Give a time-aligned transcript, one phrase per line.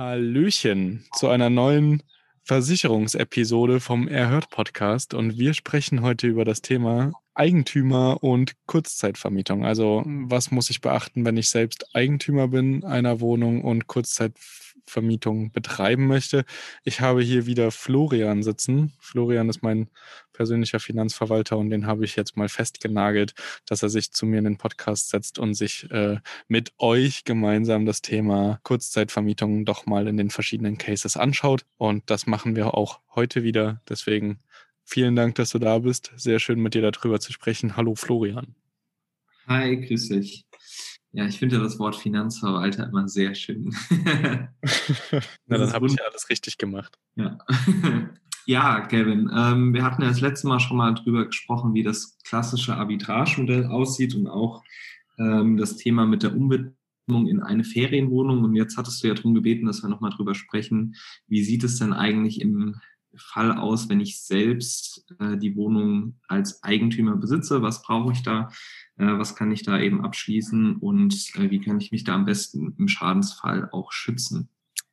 [0.00, 2.02] Hallöchen zu einer neuen
[2.44, 9.66] Versicherungsepisode vom Erhört Podcast und wir sprechen heute über das Thema Eigentümer und Kurzzeitvermietung.
[9.66, 13.88] Also was muss ich beachten, wenn ich selbst Eigentümer bin einer Wohnung und
[14.80, 16.44] Kurzzeitvermietung betreiben möchte?
[16.84, 18.92] Ich habe hier wieder Florian sitzen.
[18.98, 19.88] Florian ist mein
[20.32, 23.34] persönlicher Finanzverwalter und den habe ich jetzt mal festgenagelt,
[23.66, 27.86] dass er sich zu mir in den Podcast setzt und sich äh, mit euch gemeinsam
[27.86, 31.64] das Thema Kurzzeitvermietung doch mal in den verschiedenen Cases anschaut.
[31.76, 33.80] Und das machen wir auch heute wieder.
[33.88, 34.38] Deswegen
[34.84, 36.12] vielen Dank, dass du da bist.
[36.16, 37.76] Sehr schön mit dir darüber zu sprechen.
[37.76, 38.54] Hallo Florian.
[39.46, 40.44] Hi, grüß dich.
[41.12, 43.74] Ja, ich finde das Wort Finanzverwalter immer sehr schön.
[45.46, 46.98] Na, dann habe ich ja alles richtig gemacht.
[47.16, 47.38] Ja.
[48.46, 52.18] Ja, Kevin, ähm, wir hatten ja das letzte Mal schon mal drüber gesprochen, wie das
[52.24, 54.64] klassische Arbitragemodell aussieht und auch
[55.18, 58.42] ähm, das Thema mit der Umwidmung in eine Ferienwohnung.
[58.42, 60.96] Und jetzt hattest du ja darum gebeten, dass wir nochmal drüber sprechen,
[61.28, 62.80] wie sieht es denn eigentlich im
[63.16, 67.62] Fall aus, wenn ich selbst äh, die Wohnung als Eigentümer besitze?
[67.62, 68.48] Was brauche ich da?
[68.96, 70.76] Äh, was kann ich da eben abschließen?
[70.76, 74.48] Und äh, wie kann ich mich da am besten im Schadensfall auch schützen?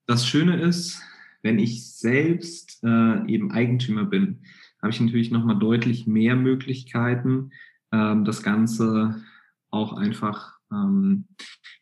[0.06, 1.02] Das Schöne ist,
[1.44, 4.42] wenn ich selbst äh, eben Eigentümer bin,
[4.82, 7.52] habe ich natürlich nochmal deutlich mehr Möglichkeiten,
[7.92, 9.24] ähm, das Ganze
[9.70, 11.28] auch einfach ähm,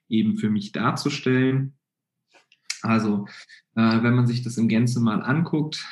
[0.09, 1.73] eben für mich darzustellen.
[2.81, 3.27] Also,
[3.73, 5.83] wenn man sich das in Gänze mal anguckt,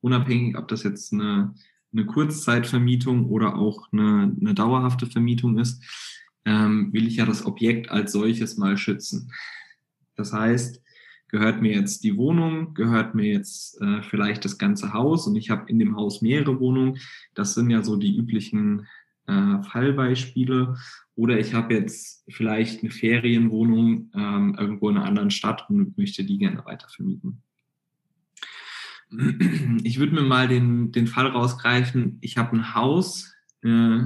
[0.00, 1.54] unabhängig, ob das jetzt eine,
[1.92, 5.82] eine Kurzzeitvermietung oder auch eine, eine dauerhafte Vermietung ist,
[6.44, 9.32] ähm, will ich ja das Objekt als solches mal schützen.
[10.16, 10.82] Das heißt,
[11.28, 15.50] gehört mir jetzt die Wohnung, gehört mir jetzt äh, vielleicht das ganze Haus und ich
[15.50, 16.98] habe in dem Haus mehrere Wohnungen.
[17.34, 18.86] Das sind ja so die üblichen
[19.26, 20.76] äh, Fallbeispiele.
[21.14, 26.24] Oder ich habe jetzt vielleicht eine Ferienwohnung ähm, irgendwo in einer anderen Stadt und möchte
[26.24, 27.42] die gerne weiter vermieten.
[29.84, 34.00] Ich würde mir mal den, den Fall rausgreifen, ich habe ein Haus, äh,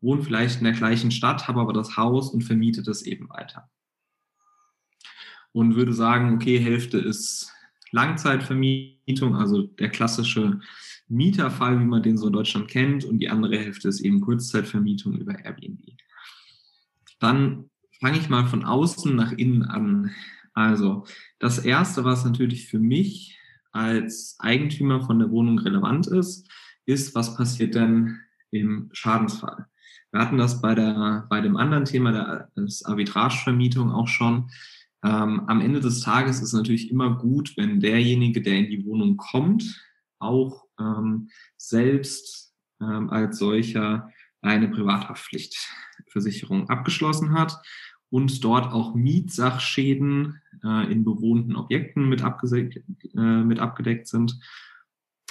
[0.00, 3.68] wohne vielleicht in der gleichen Stadt, habe aber das Haus und vermiete das eben weiter
[5.52, 7.52] und würde sagen, okay, Hälfte ist
[7.90, 10.60] Langzeitvermietung, also der klassische
[11.08, 15.16] Mieterfall, wie man den so in Deutschland kennt, und die andere Hälfte ist eben Kurzzeitvermietung
[15.16, 15.82] über Airbnb.
[17.18, 20.10] Dann fange ich mal von außen nach innen an.
[20.52, 21.06] Also
[21.38, 23.37] das Erste, was natürlich für mich
[23.78, 26.50] als Eigentümer von der Wohnung relevant ist,
[26.84, 28.18] ist, was passiert denn
[28.50, 29.66] im Schadensfall?
[30.10, 32.50] Wir hatten das bei, der, bei dem anderen Thema der
[32.84, 34.50] Arbitragevermietung auch schon.
[35.04, 38.84] Ähm, am Ende des Tages ist es natürlich immer gut, wenn derjenige, der in die
[38.84, 39.80] Wohnung kommt,
[40.18, 44.10] auch ähm, selbst ähm, als solcher
[44.40, 47.60] eine Privathaftpflichtversicherung abgeschlossen hat
[48.10, 52.82] und dort auch Mietsachschäden äh, in bewohnten Objekten mit, abgedeckt,
[53.16, 54.38] äh, mit abgedeckt sind,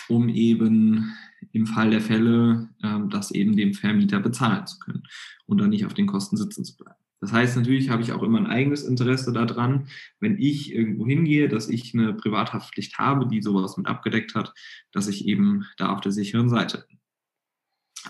[0.07, 1.13] um eben
[1.51, 5.03] im Fall der Fälle äh, das eben dem Vermieter bezahlen zu können
[5.45, 6.97] und dann nicht auf den Kosten sitzen zu bleiben.
[7.19, 9.87] Das heißt, natürlich habe ich auch immer ein eigenes Interesse daran,
[10.19, 14.53] wenn ich irgendwo hingehe, dass ich eine Privathaftpflicht habe, die sowas mit abgedeckt hat,
[14.91, 16.99] dass ich eben da auf der sicheren Seite bin.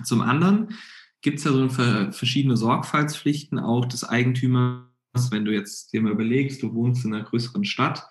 [0.04, 0.76] Zum anderen
[1.22, 4.86] gibt es ja so verschiedene Sorgfaltspflichten auch des Eigentümers,
[5.32, 8.08] wenn du jetzt dir mal überlegst, du wohnst in einer größeren Stadt,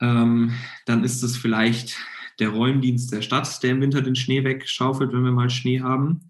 [0.00, 0.52] ähm,
[0.86, 1.96] dann ist es vielleicht
[2.40, 6.28] der Räumdienst der Stadt, der im Winter den Schnee wegschaufelt, wenn wir mal Schnee haben.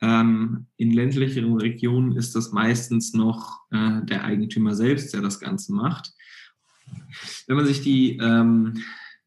[0.00, 5.74] Ähm, in ländlicheren Regionen ist das meistens noch äh, der Eigentümer selbst, der das Ganze
[5.74, 6.12] macht.
[7.46, 8.82] Wenn man sich die, ähm,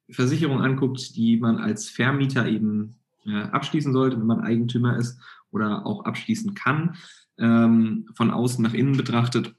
[0.10, 2.96] Versicherungen anguckt, die man als Vermieter eben
[3.26, 5.20] äh, abschließen sollte, wenn man Eigentümer ist
[5.56, 6.98] oder auch abschließen kann,
[7.40, 9.56] ähm, von außen nach innen betrachtet,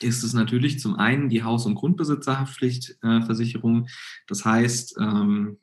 [0.00, 3.84] ist es natürlich zum einen die Haus- und Grundbesitzerhaftpflichtversicherung.
[3.84, 3.88] Äh,
[4.26, 5.58] das heißt, ähm,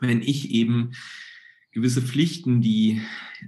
[0.00, 0.92] wenn ich eben
[1.72, 3.02] gewisse Pflichten, die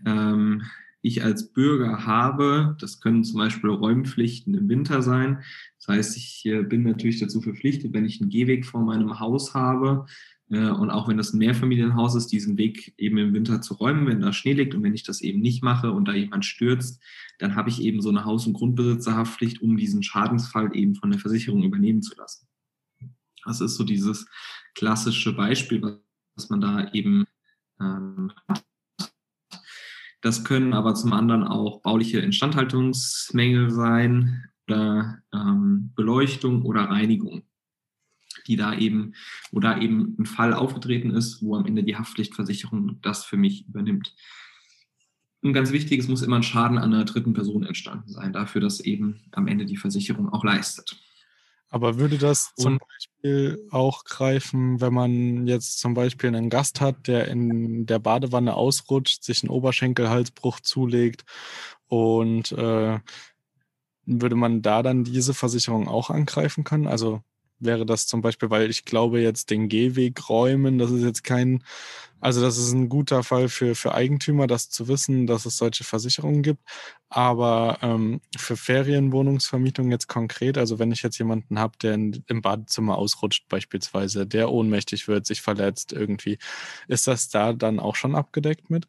[0.04, 0.62] ähm,
[1.02, 5.42] ich als Bürger habe, das können zum Beispiel Räumpflichten im Winter sein.
[5.78, 9.54] Das heißt, ich äh, bin natürlich dazu verpflichtet, wenn ich einen Gehweg vor meinem Haus
[9.54, 10.06] habe,
[10.50, 14.20] und auch wenn das ein Mehrfamilienhaus ist, diesen Weg eben im Winter zu räumen, wenn
[14.20, 17.00] da Schnee liegt und wenn ich das eben nicht mache und da jemand stürzt,
[17.38, 21.20] dann habe ich eben so eine Haus- und Grundbesitzerhaftpflicht, um diesen Schadensfall eben von der
[21.20, 22.48] Versicherung übernehmen zu lassen.
[23.44, 24.26] Das ist so dieses
[24.74, 26.00] klassische Beispiel,
[26.34, 27.26] was man da eben
[27.80, 28.64] ähm, hat.
[30.22, 37.44] Das können aber zum anderen auch bauliche Instandhaltungsmängel sein oder ähm, Beleuchtung oder Reinigung
[38.46, 39.14] die da eben,
[39.50, 43.66] wo da eben ein Fall aufgetreten ist, wo am Ende die Haftpflichtversicherung das für mich
[43.66, 44.14] übernimmt.
[45.42, 48.60] Und ganz wichtig, es muss immer ein Schaden an einer dritten Person entstanden sein, dafür,
[48.60, 51.00] dass eben am Ende die Versicherung auch leistet.
[51.70, 56.80] Aber würde das zum Und, Beispiel auch greifen, wenn man jetzt zum Beispiel einen Gast
[56.80, 61.24] hat, der in der Badewanne ausrutscht, sich einen Oberschenkelhalsbruch zulegt
[61.86, 62.98] und äh,
[64.04, 66.88] würde man da dann diese Versicherung auch angreifen können?
[66.88, 67.22] Also
[67.60, 71.62] wäre das zum Beispiel, weil ich glaube jetzt den Gehweg räumen, das ist jetzt kein,
[72.20, 75.84] also das ist ein guter Fall für, für Eigentümer, das zu wissen, dass es solche
[75.84, 76.62] Versicherungen gibt.
[77.08, 82.42] Aber ähm, für Ferienwohnungsvermietung jetzt konkret, also wenn ich jetzt jemanden habe, der in, im
[82.42, 86.38] Badezimmer ausrutscht beispielsweise, der ohnmächtig wird, sich verletzt irgendwie,
[86.88, 88.88] ist das da dann auch schon abgedeckt mit?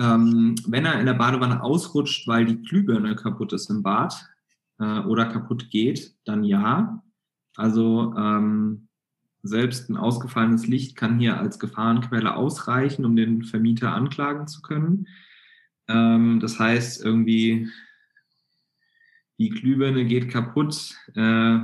[0.00, 4.29] Ähm, wenn er in der Badewanne ausrutscht, weil die Glühbirne kaputt ist im Bad,
[4.80, 7.02] äh, oder kaputt geht, dann ja.
[7.56, 8.88] Also ähm,
[9.42, 15.06] selbst ein ausgefallenes Licht kann hier als Gefahrenquelle ausreichen, um den Vermieter anklagen zu können.
[15.88, 17.68] Ähm, das heißt, irgendwie
[19.38, 21.58] die Glühbirne geht kaputt, äh,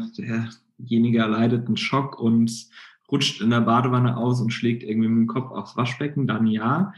[0.78, 2.68] derjenige erleidet einen Schock und
[3.10, 6.92] rutscht in der Badewanne aus und schlägt irgendwie mit dem Kopf aufs Waschbecken, dann ja.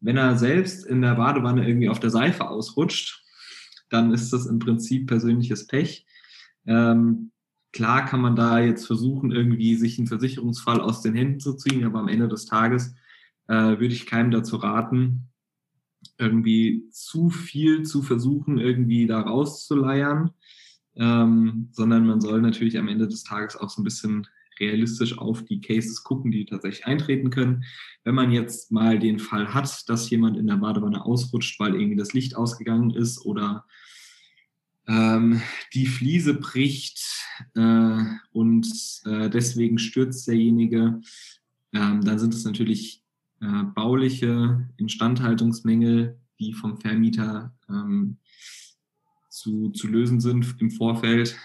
[0.00, 3.23] Wenn er selbst in der Badewanne irgendwie auf der Seife ausrutscht
[3.90, 6.06] dann ist das im Prinzip persönliches Pech.
[6.66, 7.30] Ähm,
[7.72, 11.84] klar kann man da jetzt versuchen, irgendwie sich einen Versicherungsfall aus den Händen zu ziehen,
[11.84, 12.94] aber am Ende des Tages
[13.48, 15.28] äh, würde ich keinem dazu raten,
[16.18, 20.30] irgendwie zu viel zu versuchen, irgendwie da rauszuleiern,
[20.96, 24.26] ähm, sondern man soll natürlich am Ende des Tages auch so ein bisschen
[24.60, 27.64] realistisch auf die Cases gucken, die tatsächlich eintreten können.
[28.02, 31.96] Wenn man jetzt mal den Fall hat, dass jemand in der Badewanne ausrutscht, weil irgendwie
[31.96, 33.64] das Licht ausgegangen ist oder
[34.86, 35.40] ähm,
[35.72, 37.00] die Fliese bricht
[37.54, 38.66] äh, und
[39.06, 41.00] äh, deswegen stürzt derjenige,
[41.72, 43.02] ähm, dann sind es natürlich
[43.40, 48.18] äh, bauliche Instandhaltungsmängel, die vom Vermieter ähm,
[49.28, 51.36] zu, zu lösen sind im Vorfeld.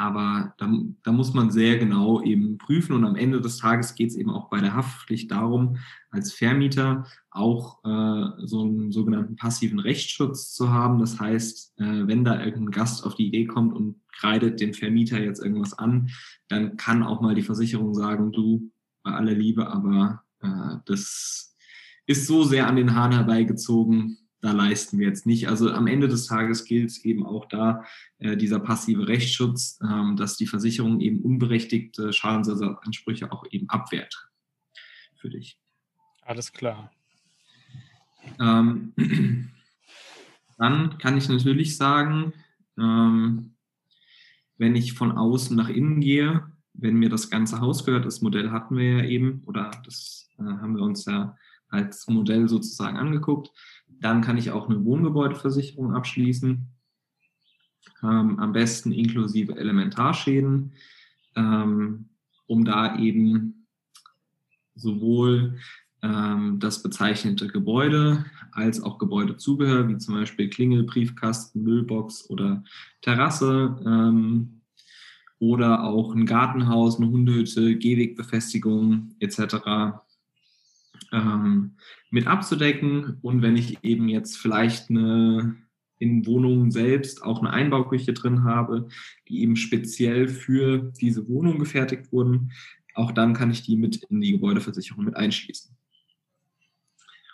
[0.00, 4.08] Aber da, da, muss man sehr genau eben prüfen und am Ende des Tages geht
[4.08, 5.76] es eben auch bei der Haftpflicht darum,
[6.10, 11.00] als Vermieter auch äh, so einen sogenannten passiven Rechtsschutz zu haben.
[11.00, 15.20] Das heißt, äh, wenn da irgendein Gast auf die Idee kommt und kreidet dem Vermieter
[15.20, 16.08] jetzt irgendwas an,
[16.48, 18.72] dann kann auch mal die Versicherung sagen, du,
[19.02, 21.54] bei aller Liebe, aber äh, das
[22.06, 25.48] ist so sehr an den Haaren herbeigezogen, da leisten wir jetzt nicht.
[25.48, 27.84] Also am Ende des Tages gilt es eben auch da
[28.18, 34.28] äh, dieser passive Rechtsschutz, ähm, dass die Versicherung eben unberechtigte Schadensersatzansprüche auch eben abwehrt
[35.16, 35.58] für dich.
[36.22, 36.90] Alles klar.
[38.38, 38.92] Ähm,
[40.58, 42.32] dann kann ich natürlich sagen,
[42.78, 43.54] ähm,
[44.56, 48.50] wenn ich von außen nach innen gehe, wenn mir das ganze Haus gehört, das Modell
[48.50, 51.36] hatten wir ja eben oder das äh, haben wir uns ja
[51.68, 53.50] als Modell sozusagen angeguckt,
[54.00, 56.66] dann kann ich auch eine Wohngebäudeversicherung abschließen,
[58.02, 60.72] ähm, am besten inklusive Elementarschäden,
[61.36, 62.08] ähm,
[62.46, 63.66] um da eben
[64.74, 65.58] sowohl
[66.02, 72.64] ähm, das bezeichnete Gebäude als auch Gebäudezubehör, wie zum Beispiel Klingel, Briefkasten, Müllbox oder
[73.02, 74.62] Terrasse ähm,
[75.38, 80.00] oder auch ein Gartenhaus, eine Hundehütte, Gehwegbefestigung etc
[81.12, 81.76] ähm,
[82.10, 83.18] mit abzudecken.
[83.22, 85.56] Und wenn ich eben jetzt vielleicht eine
[85.98, 88.88] in Wohnungen selbst auch eine Einbauküche drin habe,
[89.28, 92.52] die eben speziell für diese Wohnung gefertigt wurden,
[92.94, 95.76] auch dann kann ich die mit in die Gebäudeversicherung mit einschließen.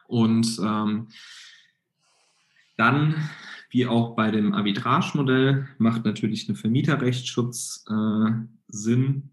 [0.08, 1.08] Und ähm,
[2.76, 3.14] dann,
[3.70, 8.30] wie auch bei dem Arbitrage-Modell, macht natürlich ein Vermieterrechtsschutz äh,
[8.68, 9.30] Sinn,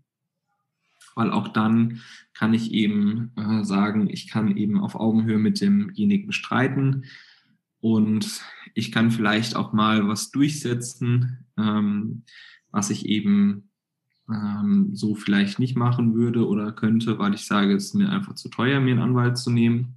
[1.16, 2.02] weil auch dann
[2.34, 7.06] kann ich eben äh, sagen, ich kann eben auf Augenhöhe mit demjenigen streiten
[7.80, 8.42] und
[8.74, 12.24] ich kann vielleicht auch mal was durchsetzen, ähm,
[12.72, 13.70] was ich eben
[14.30, 18.36] ähm, so vielleicht nicht machen würde oder könnte, weil ich sage, es ist mir einfach
[18.36, 19.96] zu teuer, mir einen Anwalt zu nehmen.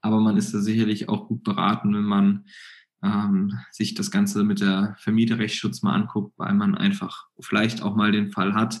[0.00, 2.44] Aber man ist da sicherlich auch gut beraten, wenn man
[3.02, 8.12] ähm, sich das Ganze mit der Vermieterrechtsschutz mal anguckt, weil man einfach vielleicht auch mal
[8.12, 8.80] den Fall hat,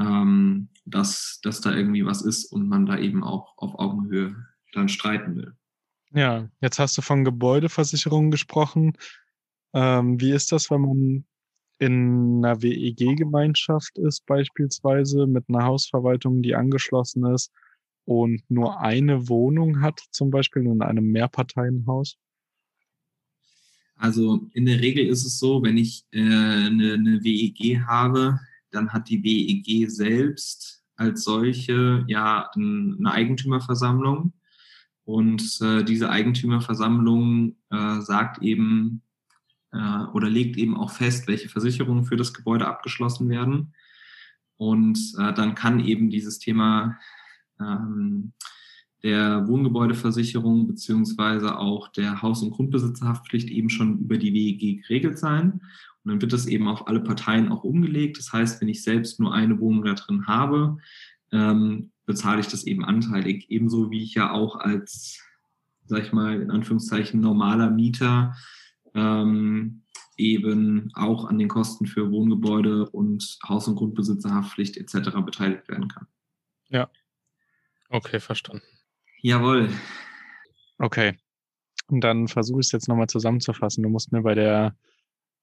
[0.00, 4.34] ähm, dass, dass da irgendwie was ist und man da eben auch auf Augenhöhe
[4.72, 5.54] dann streiten will.
[6.12, 8.94] Ja, jetzt hast du von Gebäudeversicherungen gesprochen.
[9.74, 11.24] Ähm, wie ist das, wenn man
[11.78, 17.52] in einer WEG-Gemeinschaft ist, beispielsweise mit einer Hausverwaltung, die angeschlossen ist
[18.04, 22.16] und nur eine Wohnung hat, zum Beispiel in einem Mehrparteienhaus?
[23.96, 28.40] Also in der Regel ist es so, wenn ich äh, eine, eine WEG habe,
[28.70, 34.34] dann hat die WEG selbst als solche ja eine Eigentümerversammlung.
[35.04, 39.02] Und äh, diese Eigentümerversammlung äh, sagt eben
[39.72, 43.74] äh, oder legt eben auch fest, welche Versicherungen für das Gebäude abgeschlossen werden.
[44.56, 46.98] Und äh, dann kann eben dieses Thema
[47.58, 48.32] ähm,
[49.02, 55.62] der Wohngebäudeversicherung beziehungsweise auch der Haus- und Grundbesitzerhaftpflicht eben schon über die WEG geregelt sein.
[56.10, 58.18] Und dann wird das eben auf alle Parteien auch umgelegt.
[58.18, 60.78] Das heißt, wenn ich selbst nur eine Wohnung da drin habe,
[61.30, 63.46] ähm, bezahle ich das eben anteilig.
[63.48, 65.22] Ebenso wie ich ja auch als,
[65.86, 68.34] sag ich mal, in Anführungszeichen normaler Mieter
[68.94, 69.82] ähm,
[70.16, 75.10] eben auch an den Kosten für Wohngebäude und Haus- und Grundbesitzerhaftpflicht etc.
[75.24, 76.08] beteiligt werden kann.
[76.70, 76.90] Ja.
[77.88, 78.66] Okay, verstanden.
[79.22, 79.68] Jawohl.
[80.78, 81.16] Okay.
[81.86, 83.84] Und dann versuche ich es jetzt nochmal zusammenzufassen.
[83.84, 84.76] Du musst mir bei der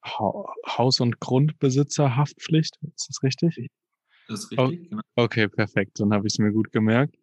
[0.07, 3.69] Haus- und Grundbesitzerhaftpflicht, ist das richtig?
[4.27, 5.01] Das ist richtig, oh, genau.
[5.15, 5.99] Okay, perfekt.
[5.99, 7.15] Dann habe ich es mir gut gemerkt.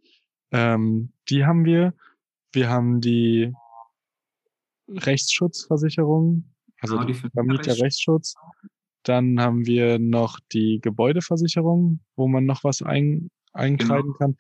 [0.53, 1.95] Ähm, die haben wir.
[2.53, 3.53] Wir haben die
[4.89, 6.45] Rechtsschutzversicherung,
[6.81, 8.35] also genau, die Vermieterrechtsschutz.
[9.03, 14.19] Dann haben wir noch die Gebäudeversicherung, wo man noch was ein, einkreiden genau.
[14.19, 14.37] kann.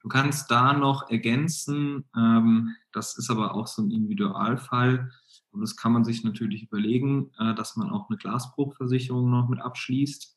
[0.00, 5.10] Du kannst da noch ergänzen, ähm, das ist aber auch so ein Individualfall.
[5.50, 9.60] Und das kann man sich natürlich überlegen, äh, dass man auch eine Glasbruchversicherung noch mit
[9.60, 10.36] abschließt.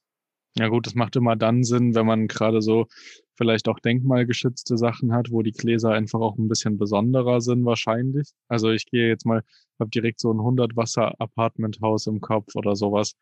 [0.58, 2.88] Ja gut, das macht immer dann Sinn, wenn man gerade so
[3.36, 8.32] vielleicht auch denkmalgeschützte Sachen hat, wo die Gläser einfach auch ein bisschen besonderer sind wahrscheinlich.
[8.48, 9.44] Also ich gehe jetzt mal,
[9.80, 13.14] habe direkt so ein 100 Wasser Apartmenthaus im Kopf oder sowas.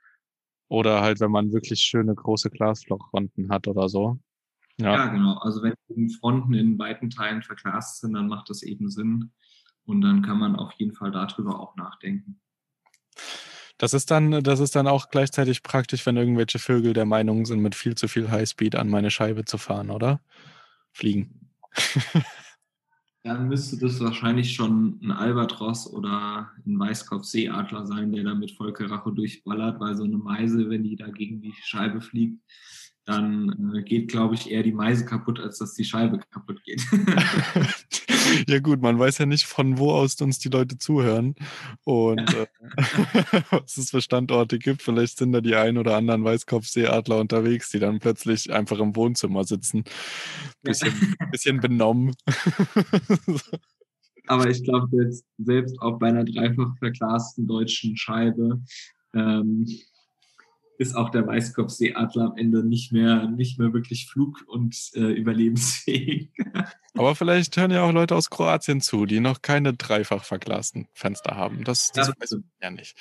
[0.67, 4.19] Oder halt, wenn man wirklich schöne große Glasfronten hat oder so.
[4.77, 4.93] Ja.
[4.93, 5.37] ja, genau.
[5.37, 9.31] Also wenn die Fronten in weiten Teilen verglast sind, dann macht das eben Sinn.
[9.85, 12.39] Und dann kann man auf jeden Fall darüber auch nachdenken.
[13.77, 17.59] Das ist dann, das ist dann auch gleichzeitig praktisch, wenn irgendwelche Vögel der Meinung sind,
[17.59, 20.21] mit viel zu viel Highspeed an meine Scheibe zu fahren, oder?
[20.93, 21.51] Fliegen.
[23.25, 29.09] dann müsste das wahrscheinlich schon ein Albatros oder ein Weißkopfseeadler sein, der da mit Vollkaracho
[29.09, 32.39] durchballert, weil so eine Meise, wenn die da gegen die Scheibe fliegt,
[33.05, 36.81] dann äh, geht, glaube ich, eher die Meise kaputt, als dass die Scheibe kaputt geht.
[38.47, 41.35] ja gut, man weiß ja nicht, von wo aus uns die Leute zuhören
[41.83, 42.47] und äh,
[43.51, 44.81] was es für Standorte gibt.
[44.81, 49.43] Vielleicht sind da die ein oder anderen Weißkopfseeadler unterwegs, die dann plötzlich einfach im Wohnzimmer
[49.43, 49.83] sitzen.
[50.63, 51.25] Bisschen, ja.
[51.27, 52.15] bisschen benommen.
[54.27, 58.63] Aber ich glaube, selbst, selbst auch bei einer dreifach verglasten deutschen Scheibe
[59.13, 59.67] ähm,
[60.77, 66.31] ist auch der Weißkopfseeadler am Ende nicht mehr, nicht mehr wirklich flug- und äh, überlebensfähig.
[66.93, 71.35] Aber vielleicht hören ja auch Leute aus Kroatien zu, die noch keine dreifach verglasten Fenster
[71.35, 71.63] haben.
[71.63, 72.97] Das, das ja, weiß ich ja nicht.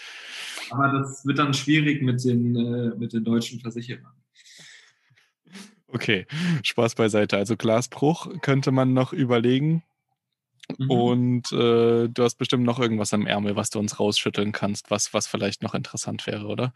[0.71, 4.13] Aber das wird dann schwierig mit den, äh, mit den deutschen Versicherern.
[5.87, 6.27] Okay,
[6.65, 7.37] Spaß beiseite.
[7.37, 9.85] Also Glasbruch könnte man noch überlegen.
[10.79, 10.91] Mhm.
[10.91, 15.15] Und äh, du hast bestimmt noch irgendwas am Ärmel, was du uns rausschütteln kannst, was,
[15.15, 16.73] was vielleicht noch interessant wäre, oder?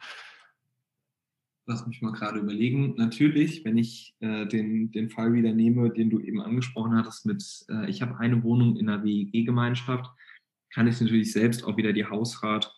[1.69, 2.95] Lass mich mal gerade überlegen.
[2.97, 7.45] Natürlich, wenn ich äh, den, den Fall wieder nehme, den du eben angesprochen hattest, mit
[7.69, 10.11] äh, ich habe eine Wohnung in einer WEG-Gemeinschaft,
[10.73, 12.75] kann ich natürlich selbst auch wieder die Hausrat,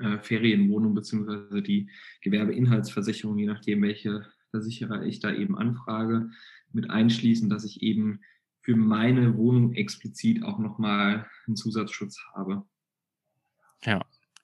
[0.00, 1.90] äh, Ferienwohnung beziehungsweise die
[2.22, 6.30] Gewerbeinhaltsversicherung, je nachdem, welche Versicherer ich da eben anfrage,
[6.72, 8.20] mit einschließen, dass ich eben
[8.62, 12.64] für meine Wohnung explizit auch nochmal einen Zusatzschutz habe.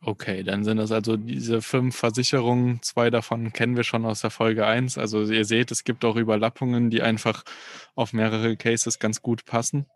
[0.07, 2.83] Okay, dann sind das also diese fünf Versicherungen.
[2.83, 4.99] Zwei davon kennen wir schon aus der Folge 1.
[4.99, 7.43] Also ihr seht, es gibt auch Überlappungen, die einfach
[7.95, 9.87] auf mehrere Cases ganz gut passen.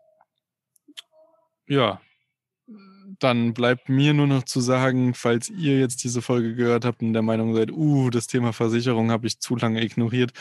[1.67, 2.01] Ja,
[3.19, 7.13] dann bleibt mir nur noch zu sagen, falls ihr jetzt diese Folge gehört habt und
[7.13, 10.31] der Meinung seid, uh, das Thema Versicherung habe ich zu lange ignoriert,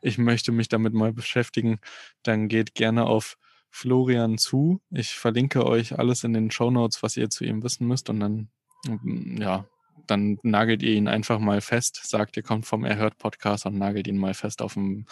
[0.00, 1.78] ich möchte mich damit mal beschäftigen,
[2.22, 3.36] dann geht gerne auf
[3.70, 4.80] Florian zu.
[4.90, 8.20] Ich verlinke euch alles in den Show Notes, was ihr zu ihm wissen müsst und
[8.20, 8.50] dann,
[8.84, 9.66] ja,
[10.06, 14.06] dann nagelt ihr ihn einfach mal fest, sagt, ihr kommt vom Erhört Podcast und nagelt
[14.06, 15.06] ihn mal fest auf ein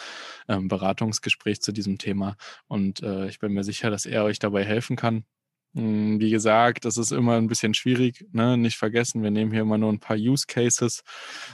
[0.47, 2.35] ähm, Beratungsgespräch zu diesem Thema.
[2.67, 5.25] Und äh, ich bin mir sicher, dass er euch dabei helfen kann.
[5.73, 8.25] Hm, wie gesagt, das ist immer ein bisschen schwierig.
[8.33, 8.57] Ne?
[8.57, 11.01] Nicht vergessen, wir nehmen hier immer nur ein paar Use Cases,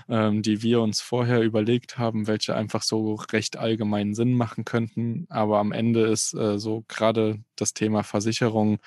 [0.09, 5.27] ähm, die wir uns vorher überlegt haben, welche einfach so recht allgemeinen Sinn machen könnten.
[5.29, 8.79] Aber am Ende ist äh, so gerade das Thema Versicherung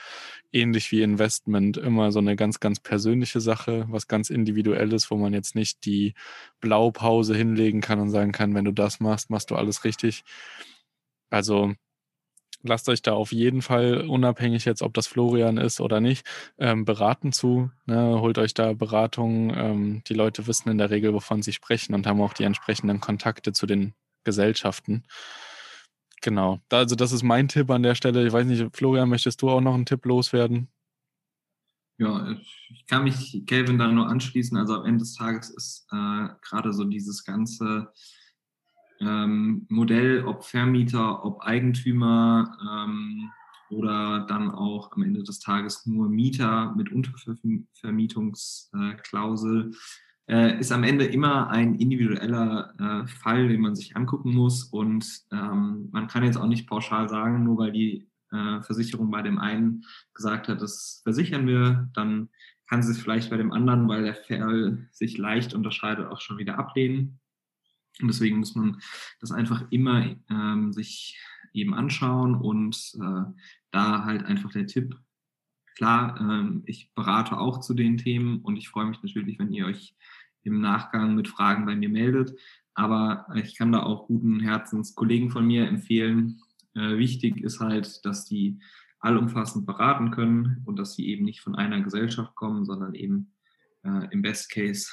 [0.52, 5.32] ähnlich wie Investment immer so eine ganz, ganz persönliche Sache, was ganz individuelles, wo man
[5.32, 6.14] jetzt nicht die
[6.60, 10.24] Blaupause hinlegen kann und sagen kann, wenn du das machst, machst du alles richtig.
[11.30, 11.74] Also
[12.62, 16.26] lasst euch da auf jeden Fall, unabhängig jetzt, ob das Florian ist oder nicht,
[16.58, 17.70] ähm, beraten zu.
[17.86, 18.20] Ne?
[18.20, 19.54] Holt euch da Beratung.
[19.54, 23.00] Ähm, die Leute wissen in der Regel, wovon sie sprechen und haben auch die entsprechenden
[23.00, 25.04] Kontakte zu den Gesellschaften.
[26.22, 26.60] Genau.
[26.70, 28.26] Also das ist mein Tipp an der Stelle.
[28.26, 30.68] Ich weiß nicht, Florian, möchtest du auch noch einen Tipp loswerden?
[31.96, 32.34] Ja,
[32.70, 34.56] ich kann mich Kelvin da nur anschließen.
[34.56, 37.88] Also am Ende des Tages ist äh, gerade so dieses ganze
[39.00, 43.32] ähm, Modell, ob Vermieter, ob Eigentümer ähm,
[43.70, 49.72] oder dann auch am Ende des Tages nur Mieter mit Untervermietungsklausel,
[50.28, 54.64] äh, ist am Ende immer ein individueller äh, Fall, den man sich angucken muss.
[54.64, 59.22] Und ähm, man kann jetzt auch nicht pauschal sagen, nur weil die äh, Versicherung bei
[59.22, 62.28] dem einen gesagt hat, das versichern wir, dann
[62.68, 66.38] kann sie es vielleicht bei dem anderen, weil der Fall sich leicht unterscheidet, auch schon
[66.38, 67.20] wieder ablehnen.
[68.02, 68.80] Und deswegen muss man
[69.20, 71.18] das einfach immer ähm, sich
[71.52, 73.24] eben anschauen und äh,
[73.70, 74.96] da halt einfach der Tipp.
[75.76, 79.66] Klar, ähm, ich berate auch zu den Themen und ich freue mich natürlich, wenn ihr
[79.66, 79.96] euch
[80.42, 82.38] im Nachgang mit Fragen bei mir meldet.
[82.74, 86.40] Aber ich kann da auch guten Herzens Kollegen von mir empfehlen.
[86.74, 88.60] Äh, wichtig ist halt, dass die
[89.00, 93.32] allumfassend beraten können und dass sie eben nicht von einer Gesellschaft kommen, sondern eben
[93.82, 94.90] äh, im Best Case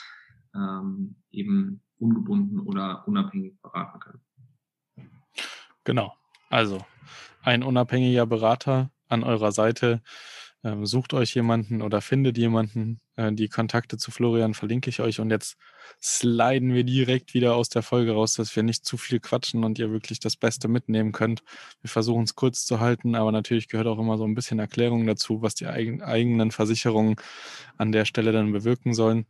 [0.56, 4.22] ähm, eben ungebunden oder unabhängig beraten können.
[5.84, 6.14] Genau.
[6.50, 6.86] Also
[7.42, 10.02] ein unabhängiger Berater an eurer Seite.
[10.68, 13.00] Ähm, sucht euch jemanden oder findet jemanden.
[13.16, 15.22] Äh, die Kontakte zu Florian verlinke ich euch.
[15.22, 15.56] Und jetzt
[16.02, 19.80] sliden wir direkt wieder aus der Folge raus, dass wir nicht zu viel quatschen und
[19.80, 21.42] ihr wirklich das Beste mitnehmen könnt.
[21.82, 25.08] Wir versuchen es kurz zu halten, aber natürlich gehört auch immer so ein bisschen Erklärung
[25.08, 27.16] dazu, was die eigen, eigenen Versicherungen
[27.78, 29.26] an der Stelle dann bewirken sollen.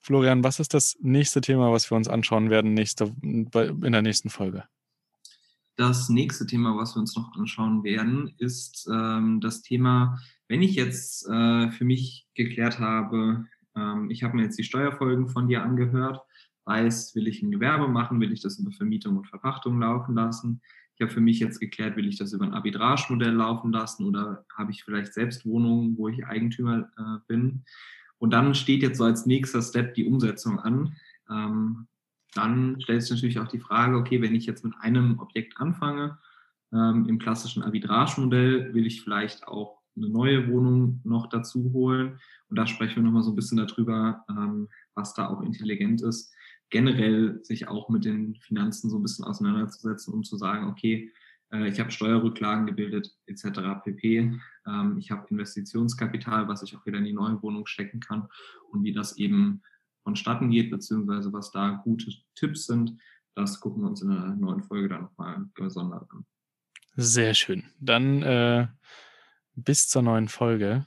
[0.00, 3.50] Florian, was ist das nächste Thema, was wir uns anschauen werden nächste, in
[3.92, 4.64] der nächsten Folge?
[5.76, 10.74] Das nächste Thema, was wir uns noch anschauen werden, ist ähm, das Thema, wenn ich
[10.74, 13.44] jetzt äh, für mich geklärt habe,
[13.76, 16.20] ähm, ich habe mir jetzt die Steuerfolgen von dir angehört,
[16.64, 20.62] weiß, will ich ein Gewerbe machen, will ich das über Vermietung und Verpachtung laufen lassen.
[20.94, 24.46] Ich habe für mich jetzt geklärt, will ich das über ein Arbitragemodell laufen lassen oder
[24.56, 27.64] habe ich vielleicht selbst Wohnungen, wo ich Eigentümer äh, bin.
[28.16, 30.96] Und dann steht jetzt so als nächster Step die Umsetzung an.
[31.30, 31.86] Ähm,
[32.36, 36.18] dann stellt sich natürlich auch die Frage, okay, wenn ich jetzt mit einem Objekt anfange,
[36.72, 42.18] ähm, im klassischen Arbitragemodell, will ich vielleicht auch eine neue Wohnung noch dazu holen.
[42.48, 46.34] Und da sprechen wir nochmal so ein bisschen darüber, ähm, was da auch intelligent ist,
[46.70, 51.12] generell sich auch mit den Finanzen so ein bisschen auseinanderzusetzen, um zu sagen, okay,
[51.52, 53.82] äh, ich habe Steuerrücklagen gebildet etc.
[53.84, 54.38] pp.
[54.66, 58.28] Ähm, ich habe Investitionskapital, was ich auch wieder in die neue Wohnung stecken kann
[58.70, 59.62] und wie das eben
[60.06, 62.96] vonstatten geht, beziehungsweise was da gute Tipps sind.
[63.34, 66.24] Das gucken wir uns in einer neuen Folge dann nochmal gesondert an.
[66.94, 67.64] Sehr schön.
[67.80, 68.68] Dann äh,
[69.56, 70.86] bis zur neuen Folge.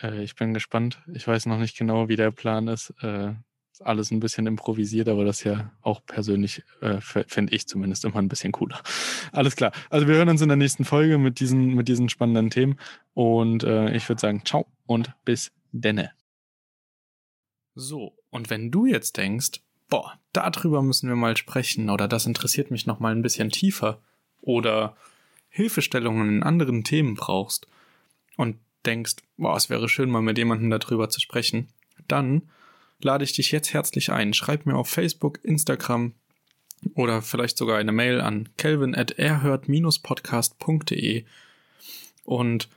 [0.00, 1.02] Äh, ich bin gespannt.
[1.12, 2.94] Ich weiß noch nicht genau, wie der Plan ist.
[3.02, 3.34] Äh,
[3.80, 8.28] alles ein bisschen improvisiert, aber das ja auch persönlich, äh, finde ich zumindest immer ein
[8.28, 8.80] bisschen cooler.
[9.32, 9.72] Alles klar.
[9.88, 12.78] Also wir hören uns in der nächsten Folge mit diesen, mit diesen spannenden Themen.
[13.14, 16.12] Und äh, ich würde sagen, ciao und bis denne.
[17.74, 22.70] So, und wenn du jetzt denkst, boah, darüber müssen wir mal sprechen oder das interessiert
[22.70, 24.00] mich noch mal ein bisschen tiefer
[24.40, 24.96] oder
[25.48, 27.66] Hilfestellungen in anderen Themen brauchst
[28.36, 31.68] und denkst, boah, es wäre schön mal mit jemandem darüber zu sprechen,
[32.08, 32.48] dann
[33.00, 34.34] lade ich dich jetzt herzlich ein.
[34.34, 36.12] Schreib mir auf Facebook, Instagram
[36.94, 41.24] oder vielleicht sogar eine Mail an kelvin at erhört-podcast.de
[42.24, 42.68] und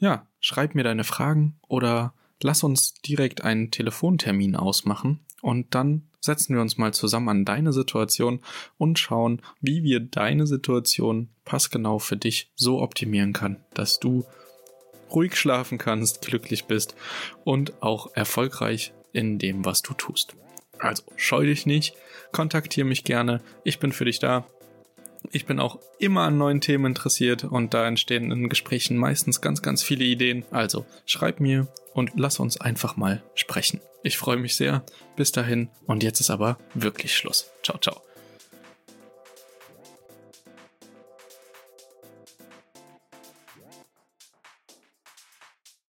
[0.00, 6.54] ja, schreib mir deine Fragen oder lass uns direkt einen Telefontermin ausmachen und dann setzen
[6.54, 8.40] wir uns mal zusammen an deine Situation
[8.76, 14.24] und schauen, wie wir deine Situation passgenau für dich so optimieren kann, dass du
[15.10, 16.94] ruhig schlafen kannst, glücklich bist
[17.44, 20.36] und auch erfolgreich in dem, was du tust.
[20.78, 21.94] Also scheu dich nicht,
[22.32, 24.46] kontaktiere mich gerne, ich bin für dich da.
[25.32, 29.62] Ich bin auch immer an neuen Themen interessiert und da entstehen in Gesprächen meistens ganz,
[29.62, 30.44] ganz viele Ideen.
[30.50, 33.80] Also schreib mir und lass uns einfach mal sprechen.
[34.02, 34.84] Ich freue mich sehr.
[35.16, 37.50] Bis dahin und jetzt ist aber wirklich Schluss.
[37.62, 38.07] Ciao, ciao.